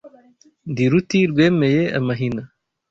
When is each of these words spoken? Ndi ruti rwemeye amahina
Ndi 0.71 0.83
ruti 0.91 1.19
rwemeye 1.31 1.81
amahina 1.99 2.43